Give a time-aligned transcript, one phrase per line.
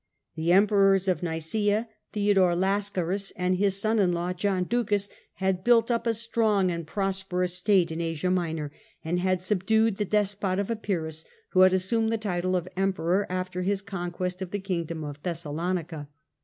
[0.33, 5.91] The Emperors of Nicsea, Theodore Lascaris and his son in law John Ducas, had built
[5.91, 8.71] up a strong and prosperous state in Asia Minor,
[9.05, 13.27] and had subdued the ^^^^^^^ despot of Epirus, who had assumed the title of Emperor
[13.29, 16.09] John 111., after his conquest of the kingdom of Thessalonica.